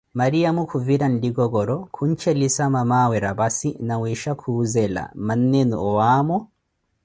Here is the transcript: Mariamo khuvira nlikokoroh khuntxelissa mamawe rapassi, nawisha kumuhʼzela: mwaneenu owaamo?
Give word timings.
Mariamo 0.19 0.61
khuvira 0.69 1.05
nlikokoroh 1.09 1.83
khuntxelissa 1.95 2.65
mamawe 2.75 3.15
rapassi, 3.25 3.69
nawisha 3.87 4.31
kumuhʼzela: 4.39 5.03
mwaneenu 5.25 5.75
owaamo? 5.89 6.37